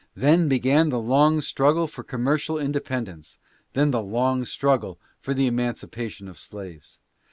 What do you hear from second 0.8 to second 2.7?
the long struggle for commercial